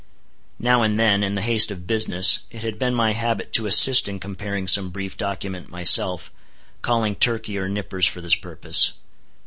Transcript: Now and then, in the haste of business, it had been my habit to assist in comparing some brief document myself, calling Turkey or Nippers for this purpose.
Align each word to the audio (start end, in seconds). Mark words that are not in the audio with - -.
Now 0.57 0.81
and 0.81 0.97
then, 0.99 1.23
in 1.23 1.35
the 1.35 1.43
haste 1.43 1.69
of 1.69 1.85
business, 1.85 2.39
it 2.49 2.61
had 2.63 2.79
been 2.79 2.95
my 2.95 3.13
habit 3.13 3.53
to 3.53 3.67
assist 3.67 4.07
in 4.09 4.19
comparing 4.19 4.67
some 4.67 4.89
brief 4.89 5.15
document 5.15 5.69
myself, 5.69 6.31
calling 6.81 7.13
Turkey 7.13 7.55
or 7.59 7.69
Nippers 7.69 8.07
for 8.07 8.19
this 8.19 8.33
purpose. 8.33 8.93